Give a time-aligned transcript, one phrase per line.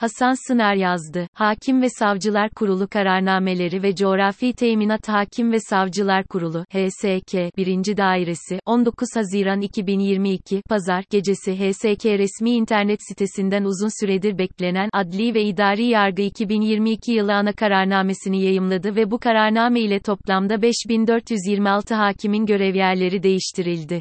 [0.00, 1.26] Hasan Sınar yazdı.
[1.34, 7.96] Hakim ve Savcılar Kurulu kararnameleri ve Coğrafi Teminat Hakim ve Savcılar Kurulu HSK 1.
[7.96, 15.42] Dairesi 19 Haziran 2022 Pazar gecesi HSK resmi internet sitesinden uzun süredir beklenen Adli ve
[15.42, 22.74] İdari Yargı 2022 yılı ana kararnamesini yayımladı ve bu kararname ile toplamda 5426 hakimin görev
[22.74, 24.00] yerleri değiştirildi.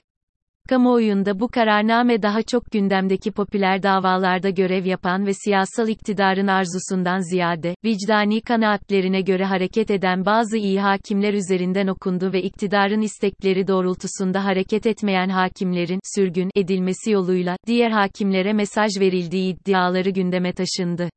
[0.69, 7.75] Kamuoyunda bu kararname daha çok gündemdeki popüler davalarda görev yapan ve siyasal iktidarın arzusundan ziyade,
[7.85, 14.85] vicdani kanaatlerine göre hareket eden bazı iyi hakimler üzerinden okundu ve iktidarın istekleri doğrultusunda hareket
[14.85, 21.09] etmeyen hakimlerin, sürgün, edilmesi yoluyla, diğer hakimlere mesaj verildiği iddiaları gündeme taşındı.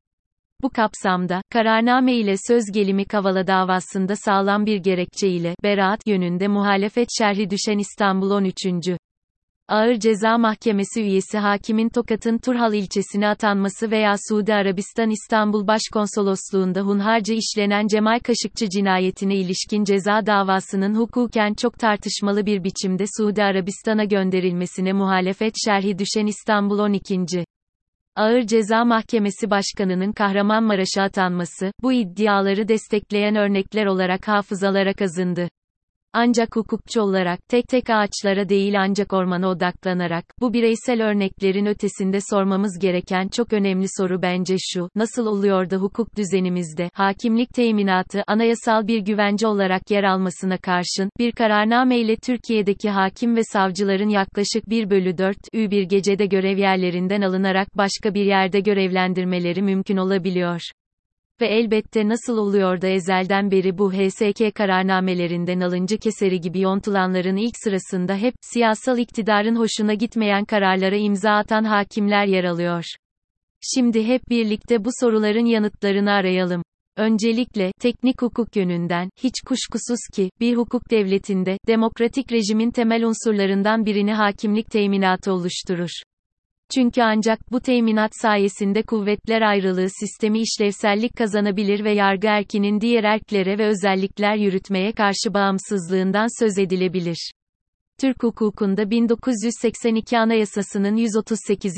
[0.61, 7.07] Bu kapsamda, kararname ile söz gelimi Kavala davasında sağlam bir gerekçe ile, beraat yönünde muhalefet
[7.17, 8.55] şerhi düşen İstanbul 13.
[9.67, 17.33] Ağır Ceza Mahkemesi üyesi hakimin Tokat'ın Turhal ilçesine atanması veya Suudi Arabistan İstanbul Başkonsolosluğunda hunharca
[17.33, 24.93] işlenen Cemal Kaşıkçı cinayetine ilişkin ceza davasının hukuken çok tartışmalı bir biçimde Suudi Arabistan'a gönderilmesine
[24.93, 27.25] muhalefet şerhi düşen İstanbul 12.
[28.15, 35.47] Ağır Ceza Mahkemesi Başkanı'nın Kahramanmaraş'a atanması, bu iddiaları destekleyen örnekler olarak hafızalara kazındı.
[36.15, 42.79] Ancak hukukçu olarak, tek tek ağaçlara değil ancak ormana odaklanarak, bu bireysel örneklerin ötesinde sormamız
[42.81, 48.99] gereken çok önemli soru bence şu, nasıl oluyor da hukuk düzenimizde, hakimlik teminatı, anayasal bir
[48.99, 55.17] güvence olarak yer almasına karşın, bir kararname ile Türkiye'deki hakim ve savcıların yaklaşık 1 bölü
[55.17, 60.61] 4, ü bir gecede görev yerlerinden alınarak başka bir yerde görevlendirmeleri mümkün olabiliyor.
[61.43, 67.55] Ve elbette nasıl oluyor da ezelden beri bu HSK kararnamelerinden alıncı keseri gibi yontulanların ilk
[67.63, 72.85] sırasında hep, siyasal iktidarın hoşuna gitmeyen kararlara imza atan hakimler yer alıyor.
[73.61, 76.63] Şimdi hep birlikte bu soruların yanıtlarını arayalım.
[76.97, 84.13] Öncelikle, teknik hukuk yönünden, hiç kuşkusuz ki, bir hukuk devletinde, demokratik rejimin temel unsurlarından birini
[84.13, 85.91] hakimlik teminatı oluşturur.
[86.75, 93.57] Çünkü ancak bu teminat sayesinde kuvvetler ayrılığı sistemi işlevsellik kazanabilir ve yargı erkinin diğer erklere
[93.57, 97.31] ve özellikler yürütmeye karşı bağımsızlığından söz edilebilir.
[97.99, 101.75] Türk hukukunda 1982 Anayasasının 138.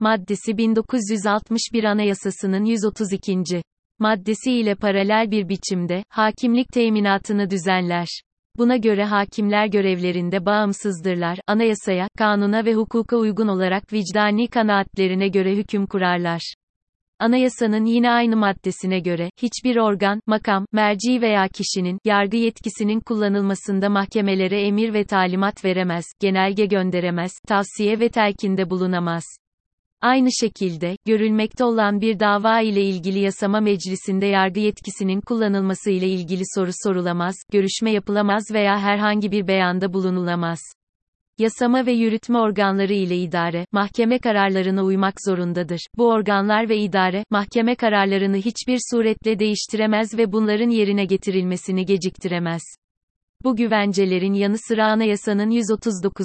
[0.00, 3.62] maddesi 1961 Anayasasının 132.
[3.98, 8.08] maddesi ile paralel bir biçimde hakimlik teminatını düzenler.
[8.58, 15.86] Buna göre hakimler görevlerinde bağımsızdırlar, anayasaya, kanuna ve hukuka uygun olarak vicdani kanaatlerine göre hüküm
[15.86, 16.54] kurarlar.
[17.18, 24.66] Anayasanın yine aynı maddesine göre, hiçbir organ, makam, merci veya kişinin, yargı yetkisinin kullanılmasında mahkemelere
[24.66, 29.24] emir ve talimat veremez, genelge gönderemez, tavsiye ve telkinde bulunamaz.
[30.04, 36.42] Aynı şekilde, görülmekte olan bir dava ile ilgili yasama meclisinde yargı yetkisinin kullanılması ile ilgili
[36.54, 40.58] soru sorulamaz, görüşme yapılamaz veya herhangi bir beyanda bulunulamaz.
[41.38, 45.86] Yasama ve yürütme organları ile idare, mahkeme kararlarına uymak zorundadır.
[45.96, 52.62] Bu organlar ve idare, mahkeme kararlarını hiçbir suretle değiştiremez ve bunların yerine getirilmesini geciktiremez.
[53.44, 56.24] Bu güvencelerin yanı sıra anayasanın 139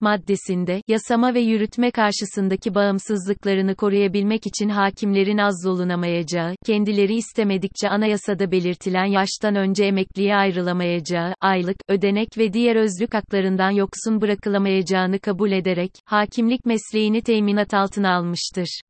[0.00, 9.54] maddesinde, yasama ve yürütme karşısındaki bağımsızlıklarını koruyabilmek için hakimlerin azzolunamayacağı, kendileri istemedikçe anayasada belirtilen yaştan
[9.54, 17.22] önce emekliye ayrılamayacağı, aylık, ödenek ve diğer özlük haklarından yoksun bırakılamayacağını kabul ederek, hakimlik mesleğini
[17.22, 18.80] teminat altına almıştır.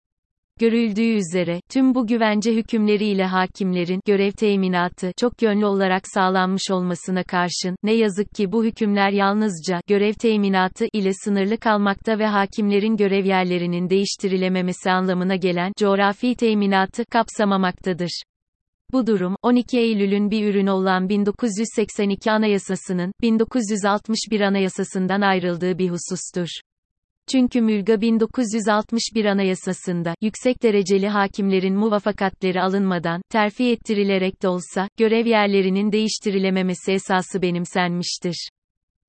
[0.61, 7.77] Görüldüğü üzere, tüm bu güvence hükümleriyle hakimlerin, görev teminatı, çok yönlü olarak sağlanmış olmasına karşın,
[7.83, 13.91] ne yazık ki bu hükümler yalnızca, görev teminatı, ile sınırlı kalmakta ve hakimlerin görev yerlerinin
[13.91, 18.23] değiştirilememesi anlamına gelen, coğrafi teminatı, kapsamamaktadır.
[18.93, 26.49] Bu durum, 12 Eylül'ün bir ürünü olan 1982 Anayasası'nın, 1961 Anayasası'ndan ayrıldığı bir husustur.
[27.33, 35.93] Çünkü Mülga 1961 Anayasasında, yüksek dereceli hakimlerin muvafakatleri alınmadan, terfi ettirilerek de olsa, görev yerlerinin
[35.93, 38.49] değiştirilememesi esası benimsenmiştir.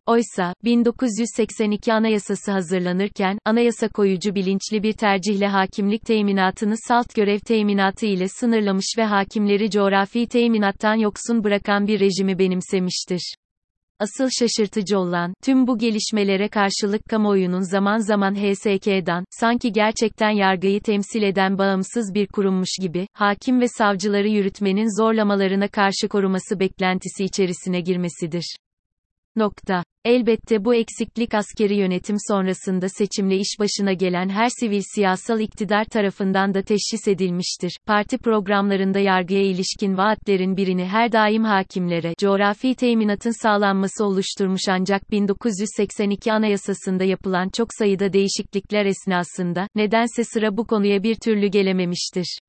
[0.05, 8.27] Oysa, 1982 Anayasası hazırlanırken, anayasa koyucu bilinçli bir tercihle hakimlik teminatını salt görev teminatı ile
[8.27, 13.33] sınırlamış ve hakimleri coğrafi teminattan yoksun bırakan bir rejimi benimsemiştir.
[13.99, 21.23] Asıl şaşırtıcı olan, tüm bu gelişmelere karşılık kamuoyunun zaman zaman HSK'dan, sanki gerçekten yargıyı temsil
[21.23, 28.55] eden bağımsız bir kurummuş gibi, hakim ve savcıları yürütmenin zorlamalarına karşı koruması beklentisi içerisine girmesidir.
[29.39, 29.83] Nokta.
[30.05, 36.53] Elbette bu eksiklik askeri yönetim sonrasında seçimle iş başına gelen her sivil siyasal iktidar tarafından
[36.53, 37.77] da teşhis edilmiştir.
[37.85, 46.33] Parti programlarında yargıya ilişkin vaatlerin birini her daim hakimlere coğrafi teminatın sağlanması oluşturmuş ancak 1982
[46.33, 52.39] Anayasasında yapılan çok sayıda değişiklikler esnasında nedense sıra bu konuya bir türlü gelememiştir.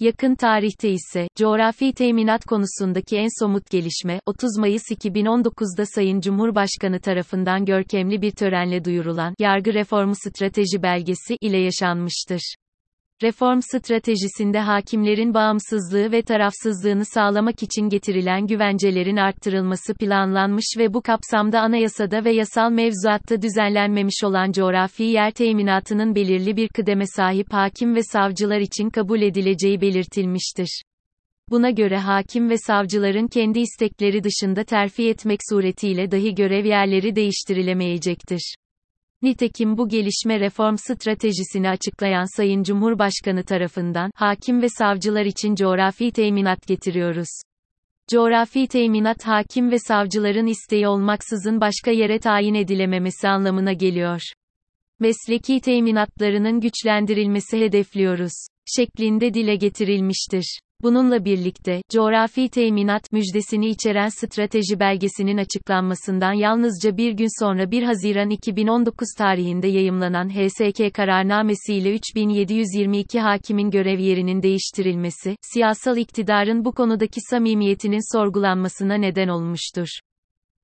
[0.00, 7.64] Yakın tarihte ise, coğrafi teminat konusundaki en somut gelişme, 30 Mayıs 2019'da Sayın Cumhurbaşkanı tarafından
[7.64, 12.54] görkemli bir törenle duyurulan, Yargı Reformu Strateji Belgesi ile yaşanmıştır.
[13.24, 21.60] Reform stratejisinde hakimlerin bağımsızlığı ve tarafsızlığını sağlamak için getirilen güvencelerin arttırılması planlanmış ve bu kapsamda
[21.60, 28.02] anayasada ve yasal mevzuatta düzenlenmemiş olan coğrafi yer teminatının belirli bir kıdeme sahip hakim ve
[28.02, 30.82] savcılar için kabul edileceği belirtilmiştir.
[31.50, 38.54] Buna göre hakim ve savcıların kendi istekleri dışında terfi etmek suretiyle dahi görev yerleri değiştirilemeyecektir.
[39.24, 46.66] Nitekim bu gelişme reform stratejisini açıklayan Sayın Cumhurbaşkanı tarafından, hakim ve savcılar için coğrafi teminat
[46.66, 47.28] getiriyoruz.
[48.10, 54.20] Coğrafi teminat hakim ve savcıların isteği olmaksızın başka yere tayin edilememesi anlamına geliyor.
[55.00, 58.32] Mesleki teminatlarının güçlendirilmesi hedefliyoruz.
[58.76, 60.58] şeklinde dile getirilmiştir.
[60.82, 68.30] Bununla birlikte, coğrafi teminat müjdesini içeren strateji belgesinin açıklanmasından yalnızca bir gün sonra 1 Haziran
[68.30, 78.16] 2019 tarihinde yayımlanan HSK kararnamesiyle 3722 hakimin görev yerinin değiştirilmesi, siyasal iktidarın bu konudaki samimiyetinin
[78.16, 79.88] sorgulanmasına neden olmuştur.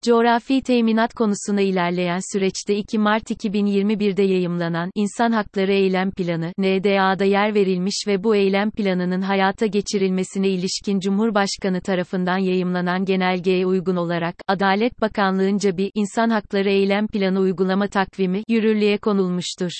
[0.04, 7.54] Coğrafi teminat konusuna ilerleyen süreçte 2 Mart 2021'de yayımlanan İnsan Hakları Eylem Planı NDA'da yer
[7.54, 15.00] verilmiş ve bu eylem planının hayata geçirilmesine ilişkin Cumhurbaşkanı tarafından yayımlanan genelgeye uygun olarak Adalet
[15.00, 19.70] Bakanlığı'nca bir İnsan Hakları Eylem Planı uygulama takvimi yürürlüğe konulmuştur.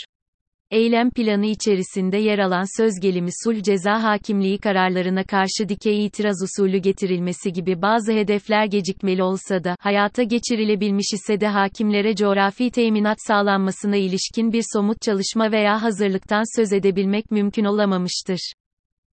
[0.70, 6.78] Eylem planı içerisinde yer alan söz gelimi sulh ceza hakimliği kararlarına karşı dikey itiraz usulü
[6.78, 13.96] getirilmesi gibi bazı hedefler gecikmeli olsa da, hayata geçirilebilmiş ise de hakimlere coğrafi teminat sağlanmasına
[13.96, 18.52] ilişkin bir somut çalışma veya hazırlıktan söz edebilmek mümkün olamamıştır.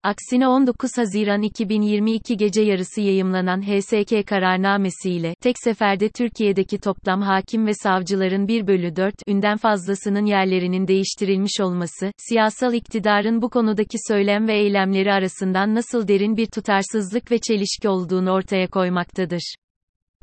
[0.05, 7.73] Aksine 19 Haziran 2022 gece yarısı yayımlanan HSK kararnamesiyle, tek seferde Türkiye'deki toplam hakim ve
[7.73, 14.53] savcıların 1 bölü 4 ünden fazlasının yerlerinin değiştirilmiş olması, siyasal iktidarın bu konudaki söylem ve
[14.53, 19.55] eylemleri arasından nasıl derin bir tutarsızlık ve çelişki olduğunu ortaya koymaktadır.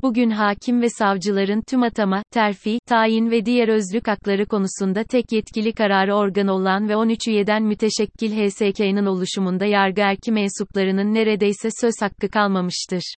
[0.03, 5.73] Bugün hakim ve savcıların tüm atama, terfi, tayin ve diğer özlük hakları konusunda tek yetkili
[5.73, 12.29] kararı organı olan ve 13 üyeden müteşekkil HSK'nın oluşumunda yargı erki mensuplarının neredeyse söz hakkı
[12.29, 13.15] kalmamıştır.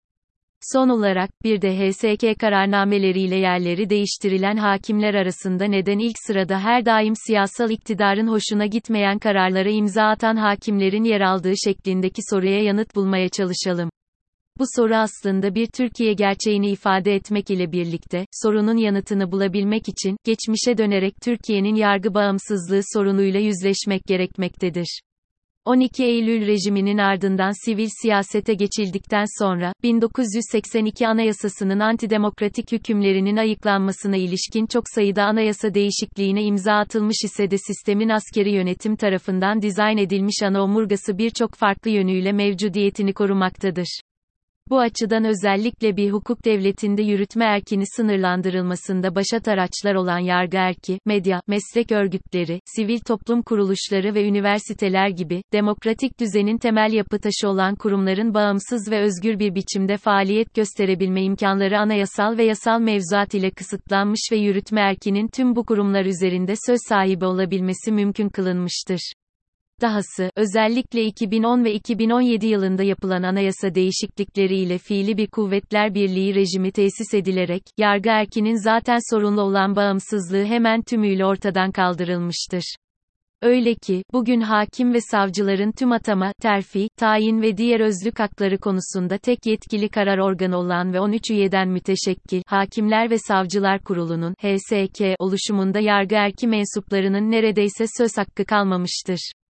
[0.72, 7.14] Son olarak, bir de HSK kararnameleriyle yerleri değiştirilen hakimler arasında neden ilk sırada her daim
[7.26, 13.90] siyasal iktidarın hoşuna gitmeyen kararlara imza atan hakimlerin yer aldığı şeklindeki soruya yanıt bulmaya çalışalım.
[14.58, 20.78] Bu soru aslında bir Türkiye gerçeğini ifade etmek ile birlikte, sorunun yanıtını bulabilmek için, geçmişe
[20.78, 25.00] dönerek Türkiye'nin yargı bağımsızlığı sorunuyla yüzleşmek gerekmektedir.
[25.64, 34.84] 12 Eylül rejiminin ardından sivil siyasete geçildikten sonra, 1982 Anayasasının antidemokratik hükümlerinin ayıklanmasına ilişkin çok
[34.94, 41.18] sayıda anayasa değişikliğine imza atılmış ise de sistemin askeri yönetim tarafından dizayn edilmiş ana omurgası
[41.18, 44.00] birçok farklı yönüyle mevcudiyetini korumaktadır.
[44.70, 51.42] Bu açıdan özellikle bir hukuk devletinde yürütme erkini sınırlandırılmasında başat araçlar olan yargı erki, medya,
[51.46, 58.34] meslek örgütleri, sivil toplum kuruluşları ve üniversiteler gibi, demokratik düzenin temel yapı taşı olan kurumların
[58.34, 64.36] bağımsız ve özgür bir biçimde faaliyet gösterebilme imkanları anayasal ve yasal mevzuat ile kısıtlanmış ve
[64.36, 69.12] yürütme erkinin tüm bu kurumlar üzerinde söz sahibi olabilmesi mümkün kılınmıştır.
[69.84, 77.14] Dahası, özellikle 2010 ve 2017 yılında yapılan anayasa değişiklikleriyle fiili bir kuvvetler birliği rejimi tesis
[77.14, 82.76] edilerek, yargı erkinin zaten sorunlu olan bağımsızlığı hemen tümüyle ortadan kaldırılmıştır.
[83.42, 89.18] Öyle ki, bugün hakim ve savcıların tüm atama, terfi, tayin ve diğer özlük hakları konusunda
[89.18, 95.80] tek yetkili karar organı olan ve 13 üyeden müteşekkil, Hakimler ve Savcılar Kurulu'nun, HSK, oluşumunda
[95.80, 99.43] yargı erki mensuplarının neredeyse söz hakkı kalmamıştır.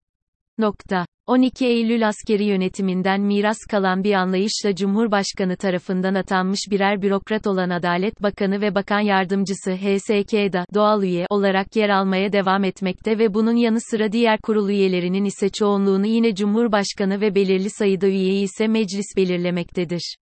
[0.59, 1.07] Nokta.
[1.27, 8.23] 12 Eylül askeri yönetiminden miras kalan bir anlayışla Cumhurbaşkanı tarafından atanmış birer bürokrat olan Adalet
[8.23, 13.81] Bakanı ve Bakan Yardımcısı HSK'da doğal üye olarak yer almaya devam etmekte ve bunun yanı
[13.81, 20.17] sıra diğer kurul üyelerinin ise çoğunluğunu yine Cumhurbaşkanı ve belirli sayıda üyeyi ise meclis belirlemektedir.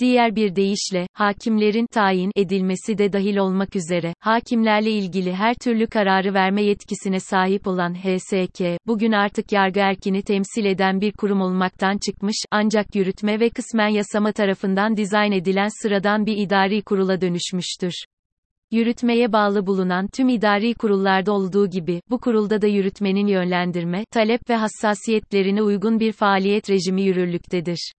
[0.00, 6.34] Diğer bir deyişle, hakimlerin tayin edilmesi de dahil olmak üzere, hakimlerle ilgili her türlü kararı
[6.34, 12.36] verme yetkisine sahip olan HSK, bugün artık yargı erkini temsil eden bir kurum olmaktan çıkmış,
[12.50, 17.92] ancak yürütme ve kısmen yasama tarafından dizayn edilen sıradan bir idari kurula dönüşmüştür.
[18.70, 24.56] Yürütmeye bağlı bulunan tüm idari kurullarda olduğu gibi, bu kurulda da yürütmenin yönlendirme, talep ve
[24.56, 27.92] hassasiyetlerine uygun bir faaliyet rejimi yürürlüktedir.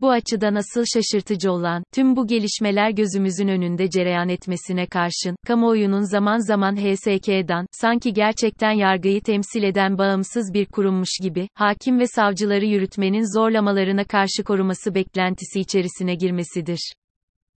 [0.00, 6.38] Bu açıdan asıl şaşırtıcı olan, tüm bu gelişmeler gözümüzün önünde cereyan etmesine karşın, kamuoyunun zaman
[6.38, 13.38] zaman HSK'dan, sanki gerçekten yargıyı temsil eden bağımsız bir kurummuş gibi, hakim ve savcıları yürütmenin
[13.38, 16.92] zorlamalarına karşı koruması beklentisi içerisine girmesidir.